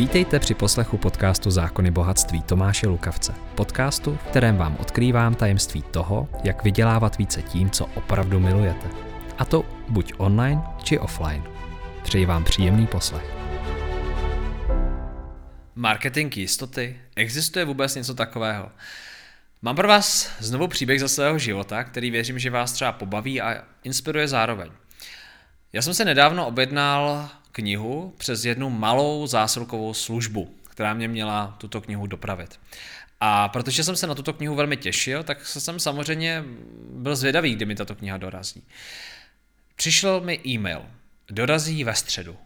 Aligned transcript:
Vítejte 0.00 0.38
při 0.38 0.54
poslechu 0.54 0.98
podcastu 0.98 1.50
Zákony 1.50 1.90
bohatství 1.90 2.42
Tomáše 2.42 2.88
Lukavce. 2.88 3.34
Podcastu, 3.54 4.14
v 4.14 4.30
kterém 4.30 4.56
vám 4.56 4.76
odkrývám 4.80 5.34
tajemství 5.34 5.82
toho, 5.82 6.28
jak 6.44 6.64
vydělávat 6.64 7.18
více 7.18 7.42
tím, 7.42 7.70
co 7.70 7.86
opravdu 7.86 8.40
milujete. 8.40 8.88
A 9.38 9.44
to 9.44 9.64
buď 9.88 10.12
online, 10.16 10.62
či 10.82 10.98
offline. 10.98 11.44
Přeji 12.02 12.26
vám 12.26 12.44
příjemný 12.44 12.86
poslech. 12.86 13.24
Marketing 15.74 16.36
jistoty? 16.36 17.00
Existuje 17.16 17.64
vůbec 17.64 17.94
něco 17.94 18.14
takového? 18.14 18.70
Mám 19.62 19.76
pro 19.76 19.88
vás 19.88 20.30
znovu 20.38 20.68
příběh 20.68 21.00
ze 21.00 21.08
svého 21.08 21.38
života, 21.38 21.84
který 21.84 22.10
věřím, 22.10 22.38
že 22.38 22.50
vás 22.50 22.72
třeba 22.72 22.92
pobaví 22.92 23.40
a 23.40 23.64
inspiruje 23.84 24.28
zároveň. 24.28 24.70
Já 25.72 25.82
jsem 25.82 25.94
se 25.94 26.04
nedávno 26.04 26.46
objednal 26.46 27.30
knihu 27.52 28.14
přes 28.18 28.44
jednu 28.44 28.70
malou 28.70 29.26
zásilkovou 29.26 29.94
službu, 29.94 30.54
která 30.70 30.94
mě 30.94 31.08
měla 31.08 31.54
tuto 31.58 31.80
knihu 31.80 32.06
dopravit. 32.06 32.60
A 33.20 33.48
protože 33.48 33.84
jsem 33.84 33.96
se 33.96 34.06
na 34.06 34.14
tuto 34.14 34.32
knihu 34.32 34.54
velmi 34.54 34.76
těšil, 34.76 35.22
tak 35.22 35.46
jsem 35.46 35.80
samozřejmě 35.80 36.44
byl 36.92 37.16
zvědavý, 37.16 37.54
kdy 37.54 37.64
mi 37.64 37.74
tato 37.74 37.94
kniha 37.94 38.18
dorazí. 38.18 38.62
Přišel 39.76 40.20
mi 40.20 40.40
e-mail. 40.46 40.86
Dorazí 41.30 41.84
ve 41.84 41.94
středu. 41.94 42.36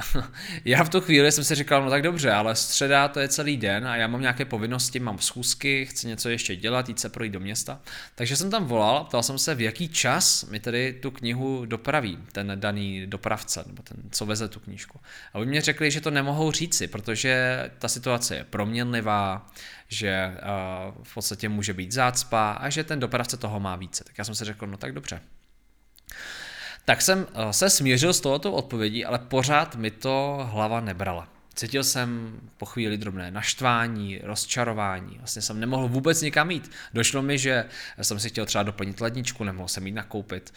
já 0.64 0.84
v 0.84 0.88
tu 0.88 1.00
chvíli 1.00 1.32
jsem 1.32 1.44
si 1.44 1.54
říkal, 1.54 1.84
no 1.84 1.90
tak 1.90 2.02
dobře, 2.02 2.32
ale 2.32 2.56
středa 2.56 3.08
to 3.08 3.20
je 3.20 3.28
celý 3.28 3.56
den 3.56 3.88
a 3.88 3.96
já 3.96 4.06
mám 4.06 4.20
nějaké 4.20 4.44
povinnosti, 4.44 5.00
mám 5.00 5.18
schůzky, 5.18 5.86
chci 5.86 6.06
něco 6.06 6.28
ještě 6.28 6.56
dělat, 6.56 6.88
jít 6.88 7.00
se 7.00 7.08
projít 7.08 7.32
do 7.32 7.40
města. 7.40 7.80
Takže 8.14 8.36
jsem 8.36 8.50
tam 8.50 8.64
volal 8.64 9.04
ptal 9.04 9.22
jsem 9.22 9.38
se, 9.38 9.54
v 9.54 9.60
jaký 9.60 9.88
čas 9.88 10.44
mi 10.44 10.60
tedy 10.60 10.92
tu 11.02 11.10
knihu 11.10 11.66
dopraví 11.66 12.18
ten 12.32 12.52
daný 12.54 13.06
dopravce, 13.06 13.64
nebo 13.66 13.82
ten, 13.82 13.96
co 14.10 14.26
veze 14.26 14.48
tu 14.48 14.60
knížku. 14.60 15.00
A 15.32 15.38
oni 15.38 15.50
mě 15.50 15.60
řekli, 15.60 15.90
že 15.90 16.00
to 16.00 16.10
nemohou 16.10 16.52
říci, 16.52 16.86
protože 16.86 17.70
ta 17.78 17.88
situace 17.88 18.36
je 18.36 18.44
proměnlivá, 18.44 19.50
že 19.88 20.32
uh, 20.32 21.04
v 21.04 21.14
podstatě 21.14 21.48
může 21.48 21.72
být 21.72 21.92
zácpa 21.92 22.52
a 22.52 22.70
že 22.70 22.84
ten 22.84 23.00
dopravce 23.00 23.36
toho 23.36 23.60
má 23.60 23.76
více. 23.76 24.04
Tak 24.04 24.18
já 24.18 24.24
jsem 24.24 24.34
si 24.34 24.44
řekl, 24.44 24.66
no 24.66 24.76
tak 24.76 24.92
dobře. 24.92 25.20
Tak 26.92 27.02
jsem 27.02 27.26
eh, 27.34 27.52
se 27.52 27.70
smířil 27.70 28.12
s 28.12 28.20
tohoto 28.20 28.52
odpovědí, 28.52 29.04
ale 29.04 29.18
pořád 29.18 29.76
mi 29.76 29.90
to 29.90 30.48
hlava 30.52 30.80
nebrala. 30.80 31.28
Cítil 31.54 31.84
jsem 31.84 32.40
po 32.56 32.66
chvíli 32.66 32.96
drobné 32.96 33.30
naštvání, 33.30 34.20
rozčarování. 34.22 35.18
Vlastně 35.18 35.42
jsem 35.42 35.60
nemohl 35.60 35.88
vůbec 35.88 36.22
nikam 36.22 36.50
jít. 36.50 36.70
Došlo 36.94 37.22
mi, 37.22 37.38
že 37.38 37.64
jsem 38.02 38.20
si 38.20 38.28
chtěl 38.28 38.46
třeba 38.46 38.64
doplnit 38.64 39.00
ledničku, 39.00 39.44
nemohl 39.44 39.68
jsem 39.68 39.86
jít 39.86 39.92
nakoupit. 39.92 40.54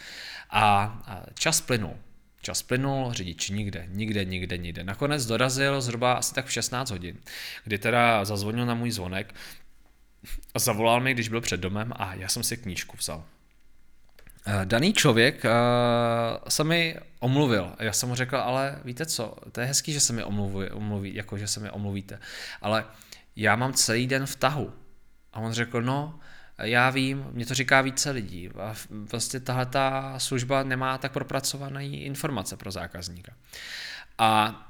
A 0.50 0.98
čas 1.34 1.60
plynul. 1.60 1.96
Čas 2.42 2.62
plynul, 2.62 3.12
řidič 3.12 3.50
nikde, 3.50 3.86
nikde, 3.88 4.24
nikde, 4.24 4.58
nikde. 4.58 4.84
Nakonec 4.84 5.26
dorazil 5.26 5.80
zhruba 5.80 6.12
asi 6.12 6.34
tak 6.34 6.46
v 6.46 6.52
16 6.52 6.90
hodin, 6.90 7.16
kdy 7.64 7.78
teda 7.78 8.24
zazvonil 8.24 8.66
na 8.66 8.74
můj 8.74 8.90
zvonek 8.90 9.34
a 10.54 10.58
zavolal 10.58 11.00
mi, 11.00 11.14
když 11.14 11.28
byl 11.28 11.40
před 11.40 11.60
domem 11.60 11.92
a 11.96 12.14
já 12.14 12.28
jsem 12.28 12.42
si 12.42 12.56
knížku 12.56 12.96
vzal. 12.96 13.24
Eh, 14.48 14.66
daný 14.66 14.92
člověk 14.92 15.44
uh, 15.44 15.50
se 16.48 16.64
mi 16.64 16.96
omluvil. 17.20 17.72
Já 17.78 17.92
jsem 17.92 18.08
mu 18.08 18.14
řekl, 18.14 18.36
ale 18.36 18.78
víte 18.84 19.06
co, 19.06 19.36
to 19.52 19.60
je 19.60 19.66
hezký, 19.66 19.92
že 19.92 20.00
se 20.00 20.12
mi 20.12 20.24
omluví, 20.24 20.70
omluví, 20.70 21.14
jako 21.14 21.38
že 21.38 21.48
se 21.48 21.60
mi 21.60 21.70
omluvíte, 21.70 22.18
ale 22.62 22.84
já 23.36 23.56
mám 23.56 23.72
celý 23.72 24.06
den 24.06 24.26
v 24.26 24.36
tahu. 24.36 24.72
A 25.32 25.40
on 25.40 25.52
řekl, 25.52 25.82
no, 25.82 26.18
já 26.58 26.90
vím, 26.90 27.26
mě 27.32 27.46
to 27.46 27.54
říká 27.54 27.80
více 27.80 28.10
lidí. 28.10 28.50
A 28.58 28.74
vlastně 28.90 29.40
tahle 29.40 29.66
ta 29.66 30.18
služba 30.18 30.62
nemá 30.62 30.98
tak 30.98 31.12
propracované 31.12 31.86
informace 31.86 32.56
pro 32.56 32.70
zákazníka. 32.70 33.32
A 34.18 34.62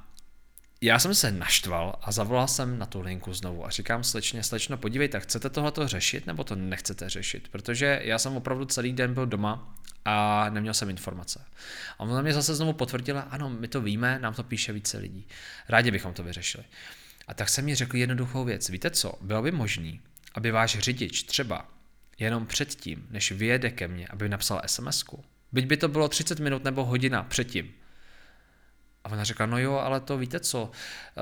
já 0.81 0.99
jsem 0.99 1.15
se 1.15 1.33
naštval 1.33 1.99
a 2.03 2.13
zavolal 2.13 2.49
jsem 2.49 2.79
na 2.79 2.87
tu 2.87 3.01
linku 3.01 3.35
znovu 3.35 3.67
a 3.67 3.71
říkám 3.71 4.05
slečně, 4.05 4.43
slečno, 4.43 4.77
podívejte, 4.77 5.21
chcete 5.21 5.51
tohleto 5.51 5.89
řešit 5.89 6.27
nebo 6.27 6.45
to 6.45 6.57
nechcete 6.57 7.09
řešit? 7.09 7.49
Protože 7.49 8.01
já 8.05 8.19
jsem 8.19 8.37
opravdu 8.37 8.65
celý 8.65 8.93
den 8.93 9.15
byl 9.15 9.27
doma 9.27 9.75
a 10.05 10.47
neměl 10.51 10.75
jsem 10.75 10.91
informace. 10.91 11.45
A 11.99 12.01
ona 12.01 12.23
mě 12.23 12.33
zase 12.33 12.55
znovu 12.55 12.73
potvrdila, 12.73 13.21
ano, 13.21 13.51
my 13.51 13.69
to 13.69 13.81
víme, 13.81 14.19
nám 14.19 14.35
to 14.35 14.43
píše 14.43 14.73
více 14.73 14.99
lidí. 14.99 15.27
Rádi 15.69 15.91
bychom 15.91 16.13
to 16.13 16.23
vyřešili. 16.23 16.65
A 17.29 17.35
tak 17.35 17.49
jsem 17.49 17.65
mi 17.65 17.75
řekl 17.75 17.97
jednoduchou 17.97 18.45
věc. 18.45 18.69
Víte 18.69 18.91
co, 18.91 19.15
bylo 19.21 19.43
by 19.43 19.53
možné, 19.53 19.93
aby 20.35 20.51
váš 20.51 20.79
řidič 20.79 21.23
třeba 21.23 21.69
jenom 22.19 22.47
předtím, 22.47 23.07
než 23.11 23.33
vyjede 23.33 23.71
ke 23.71 23.89
mně, 23.89 24.07
aby 24.07 24.29
napsal 24.29 24.63
SMS-ku, 24.67 25.25
byť 25.53 25.67
by 25.67 25.77
to 25.77 25.89
bylo 25.89 26.09
30 26.09 26.41
minut 26.41 26.65
nebo 26.65 26.85
hodina 26.85 27.23
předtím, 27.23 27.73
a 29.07 29.09
ona 29.13 29.25
řekla, 29.25 29.47
no 29.47 29.59
jo, 29.59 29.73
ale 29.75 30.01
to 30.01 30.19
víte 30.19 30.41
co, 30.41 30.71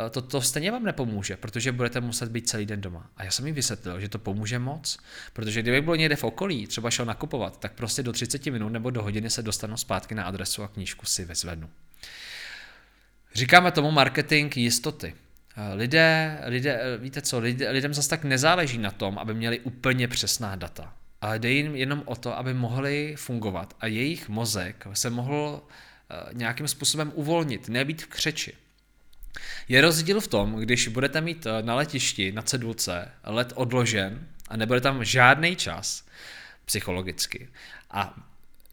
eh, 0.06 0.10
to, 0.10 0.22
to 0.22 0.42
stejně 0.42 0.70
vám 0.70 0.84
nepomůže, 0.84 1.36
protože 1.36 1.72
budete 1.72 2.00
muset 2.00 2.30
být 2.30 2.48
celý 2.48 2.66
den 2.66 2.80
doma. 2.80 3.10
A 3.16 3.24
já 3.24 3.30
jsem 3.30 3.46
jí 3.46 3.52
vysvětlil, 3.52 4.00
že 4.00 4.08
to 4.08 4.18
pomůže 4.18 4.58
moc, 4.58 4.98
protože 5.32 5.62
kdyby 5.62 5.80
bylo 5.80 5.96
někde 5.96 6.16
v 6.16 6.24
okolí, 6.24 6.66
třeba 6.66 6.90
šel 6.90 7.04
nakupovat, 7.06 7.60
tak 7.60 7.72
prostě 7.72 8.02
do 8.02 8.12
30 8.12 8.46
minut 8.46 8.68
nebo 8.68 8.90
do 8.90 9.02
hodiny 9.02 9.30
se 9.30 9.42
dostanu 9.42 9.76
zpátky 9.76 10.14
na 10.14 10.24
adresu 10.24 10.62
a 10.62 10.68
knížku 10.68 11.06
si 11.06 11.24
vezvednu. 11.24 11.70
Říkáme 13.34 13.70
tomu 13.70 13.90
marketing 13.90 14.56
jistoty. 14.56 15.14
Eh, 15.56 15.74
lidé, 15.74 16.38
lidé 16.44 16.80
eh, 16.82 16.98
víte 16.98 17.22
co, 17.22 17.38
lidé, 17.38 17.70
lidem 17.70 17.94
zase 17.94 18.08
tak 18.08 18.24
nezáleží 18.24 18.78
na 18.78 18.90
tom, 18.90 19.18
aby 19.18 19.34
měli 19.34 19.60
úplně 19.60 20.08
přesná 20.08 20.56
data, 20.56 20.94
ale 21.20 21.38
jde 21.38 21.50
jim 21.50 21.76
jenom 21.76 22.02
o 22.04 22.16
to, 22.16 22.38
aby 22.38 22.54
mohli 22.54 23.14
fungovat 23.16 23.76
a 23.80 23.86
jejich 23.86 24.28
mozek 24.28 24.86
se 24.92 25.10
mohl 25.10 25.62
nějakým 26.32 26.68
způsobem 26.68 27.12
uvolnit, 27.14 27.68
nebýt 27.68 28.02
v 28.02 28.06
křeči. 28.06 28.52
Je 29.68 29.80
rozdíl 29.80 30.20
v 30.20 30.28
tom, 30.28 30.54
když 30.54 30.88
budete 30.88 31.20
mít 31.20 31.46
eh, 31.46 31.62
na 31.62 31.74
letišti 31.74 32.32
na 32.32 32.42
cedulce 32.42 33.10
let 33.24 33.52
odložen 33.56 34.28
a 34.48 34.56
nebude 34.56 34.80
tam 34.80 35.04
žádný 35.04 35.56
čas 35.56 36.06
psychologicky. 36.64 37.48
A 37.90 38.14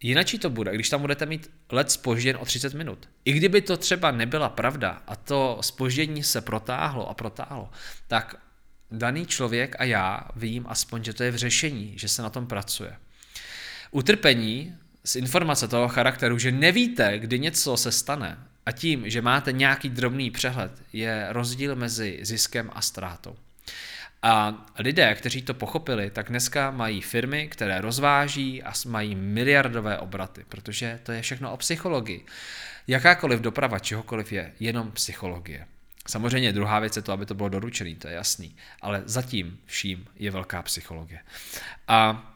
Jinačí 0.04 0.38
to 0.38 0.50
bude, 0.50 0.74
když 0.74 0.88
tam 0.88 1.00
budete 1.00 1.26
mít 1.26 1.50
let 1.70 1.90
spožděn 1.90 2.36
o 2.40 2.44
30 2.44 2.74
minut. 2.74 3.08
I 3.24 3.32
kdyby 3.32 3.60
to 3.60 3.76
třeba 3.76 4.10
nebyla 4.10 4.48
pravda 4.48 5.02
a 5.06 5.16
to 5.16 5.58
spoždění 5.60 6.22
se 6.22 6.40
protáhlo 6.40 7.08
a 7.08 7.14
protáhlo, 7.14 7.70
tak 8.08 8.34
daný 8.90 9.26
člověk 9.26 9.76
a 9.78 9.84
já 9.84 10.28
vím 10.36 10.66
aspoň, 10.68 11.04
že 11.04 11.12
to 11.12 11.22
je 11.22 11.30
v 11.30 11.36
řešení, 11.36 11.98
že 11.98 12.08
se 12.08 12.22
na 12.22 12.30
tom 12.30 12.46
pracuje. 12.46 12.96
Utrpení 13.90 14.76
z 15.04 15.16
informace 15.16 15.68
toho 15.68 15.88
charakteru, 15.88 16.38
že 16.38 16.52
nevíte, 16.52 17.18
kdy 17.18 17.38
něco 17.38 17.76
se 17.76 17.92
stane 17.92 18.38
a 18.66 18.72
tím, 18.72 19.10
že 19.10 19.22
máte 19.22 19.52
nějaký 19.52 19.88
drobný 19.88 20.30
přehled, 20.30 20.72
je 20.92 21.26
rozdíl 21.28 21.76
mezi 21.76 22.18
ziskem 22.22 22.70
a 22.74 22.82
ztrátou. 22.82 23.36
A 24.22 24.66
lidé, 24.78 25.14
kteří 25.14 25.42
to 25.42 25.54
pochopili, 25.54 26.10
tak 26.10 26.28
dneska 26.28 26.70
mají 26.70 27.00
firmy, 27.00 27.48
které 27.48 27.80
rozváží 27.80 28.62
a 28.62 28.72
mají 28.86 29.14
miliardové 29.14 29.98
obraty, 29.98 30.44
protože 30.48 31.00
to 31.02 31.12
je 31.12 31.22
všechno 31.22 31.52
o 31.52 31.56
psychologii. 31.56 32.24
Jakákoliv 32.86 33.40
doprava 33.40 33.78
čehokoliv 33.78 34.32
je 34.32 34.52
jenom 34.60 34.90
psychologie. 34.90 35.66
Samozřejmě 36.08 36.52
druhá 36.52 36.80
věc 36.80 36.96
je 36.96 37.02
to, 37.02 37.12
aby 37.12 37.26
to 37.26 37.34
bylo 37.34 37.48
doručené, 37.48 37.94
to 37.94 38.08
je 38.08 38.14
jasný, 38.14 38.56
ale 38.80 39.02
zatím 39.04 39.58
vším 39.66 40.06
je 40.16 40.30
velká 40.30 40.62
psychologie. 40.62 41.20
A 41.88 42.28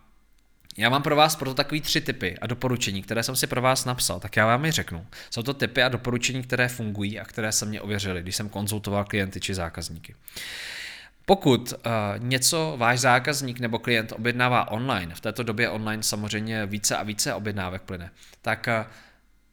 já 0.76 0.90
mám 0.90 1.02
pro 1.02 1.16
vás 1.16 1.36
proto 1.36 1.54
takový 1.54 1.80
tři 1.80 2.00
typy 2.00 2.38
a 2.38 2.46
doporučení, 2.46 3.02
které 3.02 3.22
jsem 3.22 3.36
si 3.36 3.46
pro 3.46 3.62
vás 3.62 3.84
napsal, 3.84 4.20
tak 4.20 4.36
já 4.36 4.46
vám 4.46 4.64
je 4.64 4.72
řeknu. 4.72 5.06
Jsou 5.30 5.42
to 5.42 5.54
typy 5.54 5.82
a 5.82 5.88
doporučení, 5.88 6.42
které 6.42 6.68
fungují 6.68 7.20
a 7.20 7.24
které 7.24 7.52
se 7.52 7.66
mě 7.66 7.80
ověřily, 7.80 8.22
když 8.22 8.36
jsem 8.36 8.48
konzultoval 8.48 9.04
klienty 9.04 9.40
či 9.40 9.54
zákazníky. 9.54 10.14
Pokud 11.26 11.72
uh, 11.72 11.78
něco 12.18 12.74
váš 12.76 13.00
zákazník 13.00 13.60
nebo 13.60 13.78
klient 13.78 14.12
objednává 14.12 14.70
online, 14.70 15.14
v 15.14 15.20
této 15.20 15.42
době 15.42 15.70
online 15.70 16.02
samozřejmě 16.02 16.66
více 16.66 16.96
a 16.96 17.02
více 17.02 17.34
objednávek 17.34 17.82
plyne, 17.82 18.10
tak 18.42 18.68
uh, 18.68 18.86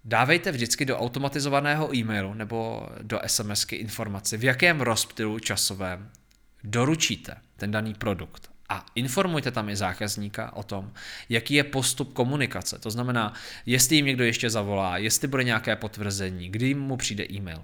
dávejte 0.06 0.52
vždycky 0.52 0.86
do 0.86 0.98
automatizovaného 0.98 1.96
e-mailu 1.96 2.34
nebo 2.34 2.90
do 3.02 3.20
SMSky 3.28 3.76
informaci, 3.76 4.38
v 4.38 4.44
jakém 4.44 4.82
rozptylu 4.82 5.40
časovém 5.40 6.10
doručíte 6.64 7.36
ten 7.58 7.72
daný 7.72 7.94
produkt 7.94 8.53
a 8.74 8.86
informujte 8.96 9.52
tam 9.52 9.70
i 9.70 9.76
zákazníka 9.76 10.56
o 10.56 10.64
tom, 10.64 10.92
jaký 11.30 11.54
je 11.54 11.64
postup 11.64 12.14
komunikace. 12.14 12.80
To 12.80 12.92
znamená, 12.92 13.34
jestli 13.66 13.96
jim 13.96 14.06
někdo 14.06 14.24
ještě 14.24 14.50
zavolá, 14.50 14.98
jestli 14.98 15.28
bude 15.28 15.44
nějaké 15.44 15.76
potvrzení, 15.76 16.50
kdy 16.50 16.74
mu 16.74 16.98
přijde 16.98 17.26
e-mail. 17.32 17.64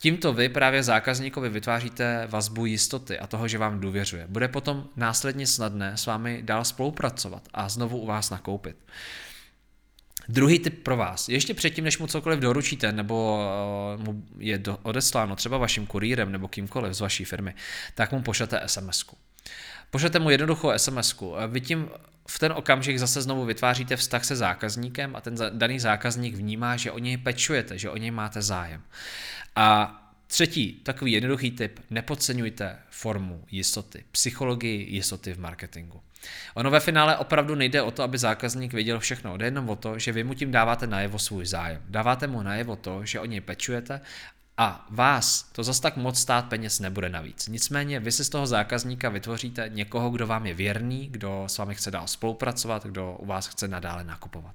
Tímto 0.00 0.32
vy 0.32 0.48
právě 0.48 0.82
zákazníkovi 0.82 1.48
vytváříte 1.48 2.26
vazbu 2.30 2.66
jistoty 2.66 3.18
a 3.18 3.26
toho, 3.26 3.48
že 3.48 3.58
vám 3.58 3.80
důvěřuje. 3.80 4.26
Bude 4.28 4.48
potom 4.48 4.86
následně 4.96 5.46
snadné 5.46 5.96
s 5.96 6.06
vámi 6.06 6.42
dál 6.42 6.64
spolupracovat 6.64 7.48
a 7.54 7.68
znovu 7.68 7.98
u 7.98 8.06
vás 8.06 8.30
nakoupit. 8.30 8.76
Druhý 10.28 10.58
tip 10.58 10.82
pro 10.82 10.96
vás. 10.96 11.28
Ještě 11.28 11.54
předtím, 11.54 11.84
než 11.84 11.98
mu 11.98 12.06
cokoliv 12.06 12.40
doručíte 12.40 12.92
nebo 12.92 13.38
uh, 13.96 14.04
mu 14.04 14.22
je 14.38 14.62
odesláno 14.82 15.36
třeba 15.36 15.58
vaším 15.58 15.86
kurýrem 15.86 16.32
nebo 16.32 16.48
kýmkoliv 16.48 16.94
z 16.94 17.00
vaší 17.00 17.24
firmy, 17.24 17.54
tak 17.94 18.12
mu 18.12 18.22
pošlete 18.22 18.60
SMS-ku. 18.66 19.16
Pošlete 19.90 20.18
mu 20.18 20.30
jednoduchou 20.30 20.72
sms 20.76 21.12
-ku. 21.12 21.48
Vy 21.48 21.60
tím 21.60 21.90
v 22.28 22.38
ten 22.38 22.52
okamžik 22.52 22.98
zase 22.98 23.22
znovu 23.22 23.44
vytváříte 23.44 23.96
vztah 23.96 24.24
se 24.24 24.36
zákazníkem 24.36 25.16
a 25.16 25.20
ten 25.20 25.34
daný 25.50 25.80
zákazník 25.80 26.34
vnímá, 26.34 26.76
že 26.76 26.90
o 26.90 26.98
něj 26.98 27.16
pečujete, 27.16 27.78
že 27.78 27.90
o 27.90 27.96
něj 27.96 28.10
máte 28.10 28.42
zájem. 28.42 28.82
A 29.56 29.96
třetí, 30.26 30.72
takový 30.72 31.12
jednoduchý 31.12 31.50
tip, 31.50 31.80
nepodceňujte 31.90 32.78
formu 32.90 33.44
jistoty, 33.50 34.04
psychologii 34.12 34.94
jistoty 34.94 35.34
v 35.34 35.40
marketingu. 35.40 36.00
Ono 36.54 36.70
ve 36.70 36.80
finále 36.80 37.16
opravdu 37.16 37.54
nejde 37.54 37.82
o 37.82 37.90
to, 37.90 38.02
aby 38.02 38.18
zákazník 38.18 38.72
věděl 38.72 39.00
všechno, 39.00 39.36
jde 39.36 39.46
jenom 39.46 39.68
o 39.68 39.76
to, 39.76 39.98
že 39.98 40.12
vy 40.12 40.24
mu 40.24 40.34
tím 40.34 40.50
dáváte 40.50 40.86
najevo 40.86 41.18
svůj 41.18 41.46
zájem. 41.46 41.82
Dáváte 41.88 42.26
mu 42.26 42.42
najevo 42.42 42.76
to, 42.76 43.04
že 43.04 43.20
o 43.20 43.24
něj 43.24 43.40
pečujete 43.40 44.00
a 44.60 44.86
vás 44.90 45.42
to 45.52 45.64
zas 45.64 45.80
tak 45.80 45.96
moc 45.96 46.18
stát 46.18 46.44
peněz 46.44 46.80
nebude 46.80 47.08
navíc. 47.08 47.48
Nicméně 47.48 48.00
vy 48.00 48.12
si 48.12 48.24
z 48.24 48.28
toho 48.28 48.46
zákazníka 48.46 49.08
vytvoříte 49.08 49.68
někoho, 49.68 50.10
kdo 50.10 50.26
vám 50.26 50.46
je 50.46 50.54
věrný, 50.54 51.08
kdo 51.10 51.44
s 51.46 51.58
vámi 51.58 51.74
chce 51.74 51.90
dál 51.90 52.06
spolupracovat, 52.06 52.86
kdo 52.86 53.16
u 53.18 53.26
vás 53.26 53.46
chce 53.46 53.68
nadále 53.68 54.04
nakupovat. 54.04 54.54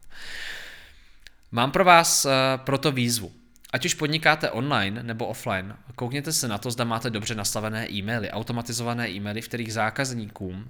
Mám 1.51 1.71
pro 1.71 1.85
vás 1.85 2.25
uh, 2.25 2.31
proto 2.57 2.91
výzvu. 2.91 3.31
Ať 3.75 3.85
už 3.85 3.93
podnikáte 3.93 4.51
online 4.51 5.03
nebo 5.03 5.25
offline, 5.27 5.75
koukněte 5.95 6.33
se 6.33 6.47
na 6.47 6.57
to, 6.57 6.71
zda 6.71 6.83
máte 6.83 7.09
dobře 7.09 7.35
nastavené 7.35 7.91
e-maily, 7.91 8.31
automatizované 8.31 9.09
e-maily, 9.09 9.41
v 9.41 9.47
kterých 9.47 9.73
zákazníkům 9.73 10.55
uh, 10.55 10.63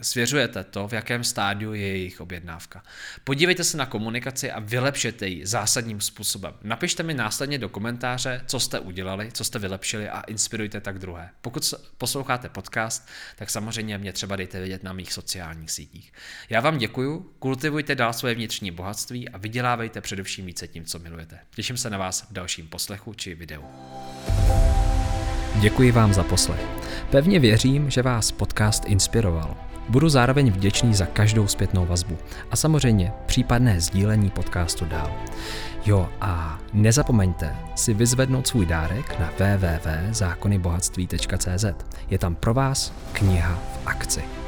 svěřujete 0.00 0.64
to, 0.64 0.88
v 0.88 0.92
jakém 0.92 1.24
stádiu 1.24 1.74
je 1.74 1.86
jejich 1.86 2.20
objednávka. 2.20 2.82
Podívejte 3.24 3.64
se 3.64 3.76
na 3.76 3.86
komunikaci 3.86 4.50
a 4.50 4.60
vylepšete 4.60 5.26
ji 5.26 5.46
zásadním 5.46 6.00
způsobem. 6.00 6.54
Napište 6.62 7.02
mi 7.02 7.14
následně 7.14 7.58
do 7.58 7.68
komentáře, 7.68 8.40
co 8.46 8.60
jste 8.60 8.80
udělali, 8.80 9.32
co 9.32 9.44
jste 9.44 9.58
vylepšili 9.58 10.08
a 10.08 10.20
inspirujte 10.20 10.80
tak 10.80 10.98
druhé. 10.98 11.30
Pokud 11.40 11.74
posloucháte 11.98 12.48
podcast, 12.48 13.08
tak 13.36 13.50
samozřejmě 13.50 13.98
mě 13.98 14.12
třeba 14.12 14.36
dejte 14.36 14.58
vědět 14.58 14.82
na 14.82 14.92
mých 14.92 15.12
sociálních 15.12 15.70
sítích. 15.70 16.12
Já 16.48 16.60
vám 16.60 16.78
děkuju, 16.78 17.32
kultivujte 17.38 17.94
dál 17.94 18.12
svoje 18.12 18.34
vnitřní 18.34 18.70
bohatství 18.70 19.28
a 19.28 19.38
vydělávejte 19.38 20.00
především 20.00 20.46
více 20.46 20.68
tím, 20.68 20.84
co 20.84 20.98
milujete. 20.98 21.38
Těším 21.54 21.76
se 21.76 21.90
na 21.90 21.99
vás 22.00 22.20
v 22.20 22.32
dalším 22.32 22.66
poslechu 22.66 23.14
či 23.14 23.34
videu. 23.34 23.62
Děkuji 25.60 25.92
vám 25.92 26.14
za 26.14 26.22
poslech. 26.22 26.66
Pevně 27.10 27.40
věřím, 27.40 27.90
že 27.90 28.02
vás 28.02 28.32
podcast 28.32 28.84
inspiroval. 28.86 29.56
Budu 29.88 30.08
zároveň 30.08 30.50
vděčný 30.50 30.94
za 30.94 31.06
každou 31.06 31.46
zpětnou 31.46 31.86
vazbu 31.86 32.18
a 32.50 32.56
samozřejmě 32.56 33.12
případné 33.26 33.80
sdílení 33.80 34.30
podcastu 34.30 34.84
dál. 34.84 35.12
Jo 35.86 36.08
a 36.20 36.58
nezapomeňte 36.72 37.56
si 37.74 37.94
vyzvednout 37.94 38.46
svůj 38.46 38.66
dárek 38.66 39.18
na 39.18 39.32
www.zákonybohatství.cz. 39.38 41.64
Je 42.10 42.18
tam 42.18 42.34
pro 42.34 42.54
vás 42.54 42.92
kniha 43.12 43.54
v 43.54 43.86
akci. 43.86 44.39